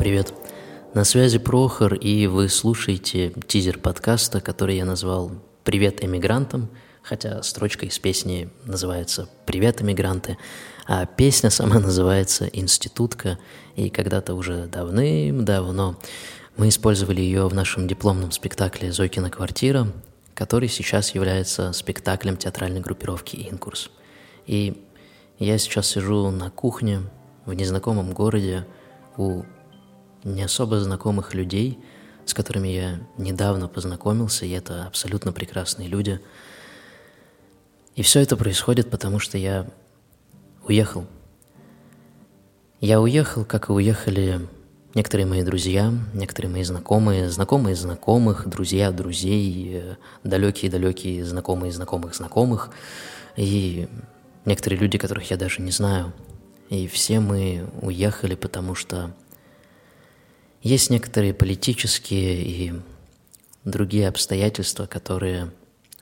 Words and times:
Привет. 0.00 0.32
На 0.94 1.04
связи 1.04 1.38
Прохор, 1.38 1.92
и 1.92 2.26
вы 2.26 2.48
слушаете 2.48 3.34
тизер 3.46 3.78
подкаста, 3.78 4.40
который 4.40 4.76
я 4.76 4.86
назвал 4.86 5.30
«Привет 5.62 6.02
эмигрантам», 6.02 6.70
хотя 7.02 7.42
строчка 7.42 7.84
из 7.84 7.98
песни 7.98 8.48
называется 8.64 9.28
«Привет, 9.44 9.82
эмигранты», 9.82 10.38
а 10.86 11.04
песня 11.04 11.50
сама 11.50 11.78
называется 11.80 12.46
«Институтка», 12.46 13.38
и 13.76 13.90
когда-то 13.90 14.32
уже 14.32 14.68
давным-давно 14.68 15.98
мы 16.56 16.70
использовали 16.70 17.20
ее 17.20 17.46
в 17.46 17.52
нашем 17.52 17.86
дипломном 17.86 18.32
спектакле 18.32 18.92
«Зойкина 18.92 19.28
квартира», 19.28 19.86
который 20.32 20.70
сейчас 20.70 21.14
является 21.14 21.74
спектаклем 21.74 22.38
театральной 22.38 22.80
группировки 22.80 23.36
«Инкурс». 23.50 23.90
И 24.46 24.82
я 25.38 25.58
сейчас 25.58 25.88
сижу 25.88 26.30
на 26.30 26.48
кухне 26.48 27.02
в 27.44 27.52
незнакомом 27.52 28.14
городе 28.14 28.64
у 29.18 29.42
не 30.24 30.42
особо 30.42 30.80
знакомых 30.80 31.34
людей, 31.34 31.78
с 32.24 32.34
которыми 32.34 32.68
я 32.68 33.00
недавно 33.18 33.68
познакомился, 33.68 34.46
и 34.46 34.50
это 34.50 34.84
абсолютно 34.86 35.32
прекрасные 35.32 35.88
люди. 35.88 36.20
И 37.96 38.02
все 38.02 38.20
это 38.20 38.36
происходит, 38.36 38.90
потому 38.90 39.18
что 39.18 39.36
я 39.38 39.66
уехал. 40.66 41.06
Я 42.80 43.00
уехал, 43.00 43.44
как 43.44 43.68
и 43.68 43.72
уехали 43.72 44.48
некоторые 44.94 45.26
мои 45.26 45.42
друзья, 45.42 45.92
некоторые 46.14 46.50
мои 46.50 46.62
знакомые, 46.62 47.28
знакомые 47.28 47.76
знакомых, 47.76 48.48
друзья 48.48 48.90
друзей, 48.90 49.82
далекие-далекие 50.24 51.24
знакомые 51.24 51.72
знакомых 51.72 52.14
знакомых, 52.14 52.70
и 53.36 53.88
некоторые 54.44 54.80
люди, 54.80 54.98
которых 54.98 55.30
я 55.30 55.36
даже 55.36 55.62
не 55.62 55.70
знаю. 55.70 56.12
И 56.68 56.86
все 56.86 57.20
мы 57.20 57.68
уехали, 57.82 58.34
потому 58.34 58.74
что 58.74 59.12
есть 60.62 60.90
некоторые 60.90 61.32
политические 61.32 62.42
и 62.42 62.72
другие 63.64 64.08
обстоятельства, 64.08 64.86
которые 64.86 65.50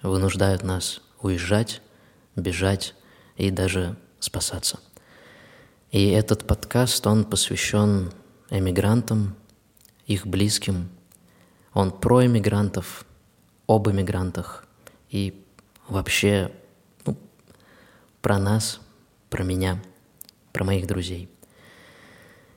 вынуждают 0.02 0.62
нас 0.62 1.00
уезжать, 1.20 1.80
бежать 2.36 2.94
и 3.36 3.50
даже 3.50 3.96
спасаться. 4.20 4.80
И 5.90 6.08
этот 6.10 6.46
подкаст, 6.46 7.06
он 7.06 7.24
посвящен 7.24 8.12
эмигрантам, 8.50 9.36
их 10.06 10.26
близким. 10.26 10.88
Он 11.72 11.90
про 11.92 12.26
эмигрантов, 12.26 13.04
об 13.66 13.88
эмигрантах 13.88 14.66
и 15.10 15.44
вообще 15.86 16.50
ну, 17.06 17.16
про 18.20 18.38
нас, 18.38 18.80
про 19.30 19.44
меня, 19.44 19.80
про 20.52 20.64
моих 20.64 20.86
друзей. 20.86 21.28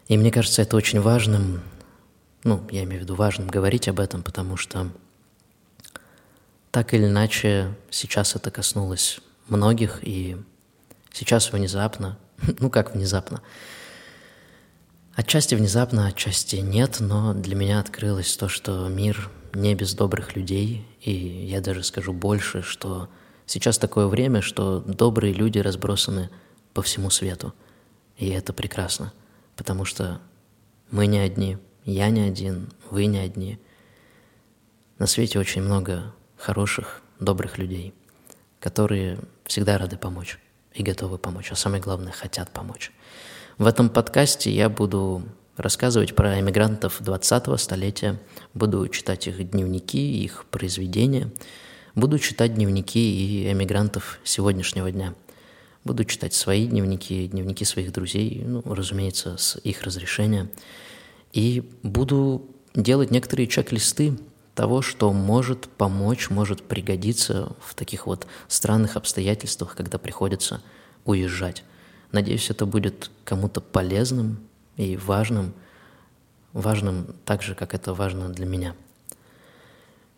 И 0.08 0.18
мне 0.18 0.32
кажется, 0.32 0.62
это 0.62 0.76
очень 0.76 1.00
важным 1.00 1.62
ну, 2.44 2.68
я 2.72 2.84
имею 2.84 3.02
в 3.02 3.04
виду 3.04 3.16
важным 3.16 3.48
говорить 3.48 3.88
об 3.88 4.00
этом, 4.00 4.24
потому 4.24 4.58
что 4.58 4.90
так 6.72 6.94
или 6.94 7.06
иначе 7.06 7.76
сейчас 7.90 8.36
это 8.36 8.50
коснулось 8.50 9.20
многих, 9.48 10.00
и 10.02 10.38
сейчас 11.12 11.52
внезапно, 11.52 12.18
ну 12.60 12.70
как 12.70 12.96
внезапно, 12.96 13.42
отчасти 15.14 15.56
внезапно, 15.56 16.08
отчасти 16.08 16.58
нет, 16.58 16.98
но 17.00 17.34
для 17.34 17.56
меня 17.56 17.80
открылось 17.80 18.36
то, 18.38 18.48
что 18.48 18.88
мир 18.88 19.30
не 19.54 19.76
без 19.76 19.94
добрых 19.94 20.36
людей, 20.36 20.88
и 21.02 21.12
я 21.12 21.62
даже 21.62 21.84
скажу 21.84 22.14
больше, 22.14 22.64
что 22.64 23.10
сейчас 23.46 23.78
такое 23.78 24.08
время, 24.08 24.42
что 24.42 24.80
добрые 24.80 25.34
люди 25.34 25.60
разбросаны 25.60 26.30
по 26.74 26.82
всему 26.82 27.10
свету, 27.10 27.54
и 28.18 28.30
это 28.30 28.54
прекрасно, 28.54 29.12
потому 29.58 29.86
что 29.86 30.22
мы 30.90 31.06
не 31.06 31.20
одни– 31.20 31.58
я 31.86 32.10
не 32.10 32.22
один, 32.22 32.70
вы 32.90 33.06
не 33.06 33.18
одни. 33.18 33.58
На 35.00 35.08
свете 35.08 35.40
очень 35.40 35.62
много 35.62 36.14
хороших, 36.38 37.02
добрых 37.20 37.58
людей, 37.58 37.94
которые 38.60 39.20
всегда 39.46 39.78
рады 39.78 39.98
помочь 39.98 40.38
и 40.74 40.84
готовы 40.84 41.18
помочь, 41.18 41.52
а 41.52 41.56
самое 41.56 41.82
главное, 41.82 42.12
хотят 42.12 42.52
помочь. 42.52 42.92
В 43.58 43.66
этом 43.66 43.90
подкасте 43.90 44.52
я 44.52 44.70
буду 44.70 45.24
рассказывать 45.58 46.16
про 46.16 46.40
эмигрантов 46.40 47.02
20-го 47.02 47.58
столетия, 47.58 48.20
буду 48.54 48.88
читать 48.88 49.28
их 49.28 49.50
дневники, 49.50 50.24
их 50.24 50.46
произведения, 50.46 51.32
буду 51.96 52.20
читать 52.20 52.54
дневники 52.56 53.00
и 53.00 53.52
эмигрантов 53.52 54.20
сегодняшнего 54.24 54.92
дня. 54.92 55.14
Буду 55.84 56.06
читать 56.06 56.36
свои 56.36 56.68
дневники, 56.68 57.28
дневники 57.28 57.66
своих 57.66 57.92
друзей, 57.92 58.44
ну, 58.46 58.62
разумеется, 58.66 59.38
с 59.38 59.60
их 59.64 59.82
разрешения– 59.82 60.48
и 61.34 61.70
буду 61.84 62.46
делать 62.74 63.12
некоторые 63.12 63.48
чек-листы 63.48 64.18
того, 64.56 64.82
что 64.82 65.12
может 65.14 65.68
помочь, 65.70 66.30
может 66.30 66.64
пригодиться 66.64 67.56
в 67.62 67.74
таких 67.74 68.06
вот 68.06 68.28
странных 68.48 68.98
обстоятельствах, 68.98 69.76
когда 69.76 69.98
приходится 69.98 70.62
уезжать. 71.06 71.64
Надеюсь, 72.12 72.50
это 72.50 72.66
будет 72.66 73.10
кому-то 73.24 73.62
полезным 73.62 74.40
и 74.76 74.98
важным, 74.98 75.54
важным 76.52 77.16
так 77.26 77.42
же, 77.42 77.56
как 77.56 77.74
это 77.74 77.94
важно 77.94 78.30
для 78.30 78.46
меня. 78.46 78.76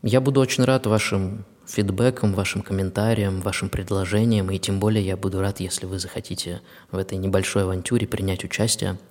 Я 0.01 0.19
буду 0.19 0.41
очень 0.41 0.63
рад 0.63 0.87
вашим 0.87 1.45
фидбэкам, 1.65 2.33
вашим 2.33 2.61
комментариям, 2.61 3.39
вашим 3.39 3.69
предложениям, 3.69 4.51
и 4.51 4.59
тем 4.59 4.79
более 4.79 5.05
я 5.05 5.15
буду 5.15 5.39
рад, 5.39 5.59
если 5.59 5.85
вы 5.85 5.99
захотите 5.99 6.61
в 6.91 6.97
этой 6.97 7.17
небольшой 7.17 7.63
авантюре 7.63 8.07
принять 8.07 8.43
участие– 8.43 8.97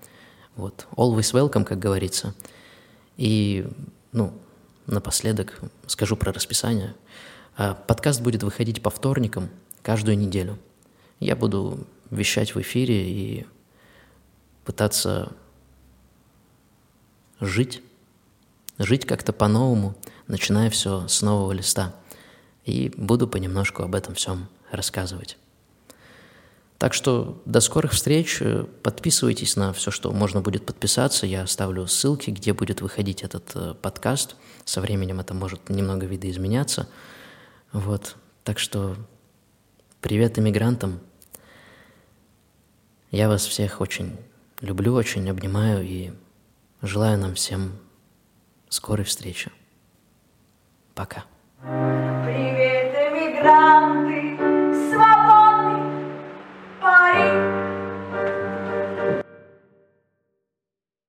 вот. 0.57 0.87
Always 0.97 1.33
welcome, 1.33 1.65
как 1.65 1.79
говорится. 1.79 2.35
И, 3.17 3.67
ну, 4.13 4.33
напоследок 4.87 5.61
скажу 5.87 6.17
про 6.17 6.33
расписание. 6.33 6.95
А, 7.57 7.75
подкаст 7.75 8.21
будет 8.21 8.43
выходить 8.43 8.83
по 8.83 8.91
вторникам 8.91 9.51
каждую 9.83 10.19
неделю. 10.19 10.59
Я 11.21 11.37
буду 11.37 11.87
вещать 12.11 12.55
в 12.55 12.61
эфире 12.61 13.11
и 13.11 13.47
пытаться 14.65 15.33
жить, 17.41 17.83
жить 18.79 19.07
как-то 19.07 19.33
по-новому, 19.33 19.95
начиная 20.27 20.71
все 20.71 21.09
с 21.09 21.23
нового 21.23 21.53
листа. 21.53 21.95
И 22.65 22.93
буду 22.97 23.27
понемножку 23.27 23.83
об 23.83 23.95
этом 23.95 24.15
всем 24.15 24.49
рассказывать. 24.71 25.37
Так 26.83 26.95
что 26.95 27.41
до 27.45 27.61
скорых 27.61 27.93
встреч. 27.93 28.43
Подписывайтесь 28.83 29.55
на 29.55 29.73
все, 29.73 29.93
что 29.93 30.11
можно 30.11 30.41
будет 30.41 30.67
подписаться. 30.67 31.27
Я 31.27 31.43
оставлю 31.43 31.87
ссылки, 31.87 32.31
где 32.31 32.53
будет 32.53 32.81
выходить 32.81 33.23
этот 33.23 33.53
э, 33.55 33.75
подкаст. 33.81 34.35
Со 34.65 34.81
временем 34.81 35.21
это 35.21 35.33
может 35.33 35.69
немного 35.69 36.07
видоизменяться. 36.07 36.89
Вот. 37.73 38.17
Так 38.43 38.59
что 38.59 38.97
привет 40.01 40.41
иммигрантам. 40.41 40.99
Я 43.13 43.29
вас 43.29 43.47
всех 43.47 43.81
очень 43.81 44.17
люблю, 44.61 44.95
очень 44.95 45.31
обнимаю 45.31 45.85
и 45.85 46.11
желаю 46.83 47.17
нам 47.17 47.37
всем 47.37 47.79
скорой 48.69 49.05
встречи. 49.05 49.53
Пока. 50.97 51.27
Привет, 51.61 52.93
эмигранты! 52.93 54.02